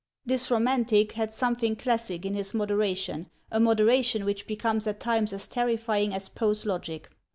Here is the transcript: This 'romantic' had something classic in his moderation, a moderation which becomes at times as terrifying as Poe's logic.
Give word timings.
This 0.25 0.49
'romantic' 0.49 1.11
had 1.11 1.31
something 1.31 1.75
classic 1.75 2.25
in 2.25 2.33
his 2.33 2.55
moderation, 2.55 3.29
a 3.51 3.59
moderation 3.59 4.25
which 4.25 4.47
becomes 4.47 4.87
at 4.87 4.99
times 4.99 5.31
as 5.31 5.45
terrifying 5.47 6.11
as 6.15 6.27
Poe's 6.27 6.65
logic. 6.65 7.11